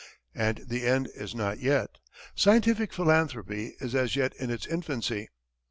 [0.33, 1.99] And the end is not yet.
[2.33, 5.29] Scientific philanthropy is as yet in its infancy.